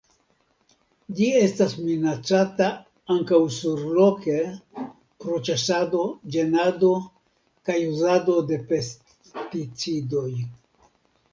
[1.17, 2.69] Ĝi estas minacata
[3.15, 4.37] ankaŭ surloke
[5.25, 6.01] pro ĉasado,
[6.37, 6.89] ĝenado
[7.69, 10.27] kaj uzado de pesticidoj.